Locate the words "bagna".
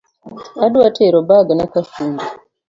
1.29-1.65